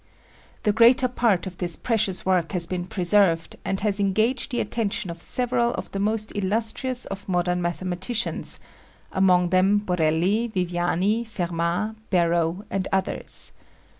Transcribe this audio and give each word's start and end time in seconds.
The 0.63 0.71
greater 0.73 1.07
part 1.07 1.45
of 1.45 1.59
this 1.59 1.75
precious 1.75 2.25
work 2.25 2.53
has 2.53 2.65
been 2.65 2.87
preserved 2.87 3.57
and 3.63 3.79
has 3.81 3.99
engaged 3.99 4.49
the 4.49 4.59
attention 4.59 5.11
of 5.11 5.21
several 5.21 5.75
of 5.75 5.91
the 5.91 5.99
most 5.99 6.31
illustrious 6.35 7.05
of 7.05 7.29
modern 7.29 7.61
mathematicians 7.61 8.59
among 9.11 9.49
them 9.49 9.77
Borelli, 9.77 10.47
Viviani, 10.47 11.23
Fermat, 11.23 11.95
Barrow 12.09 12.65
and 12.71 12.87
others. 12.91 13.51